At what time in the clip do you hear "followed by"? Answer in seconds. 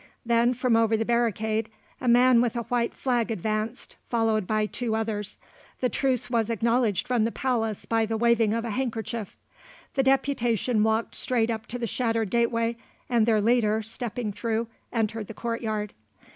4.09-4.65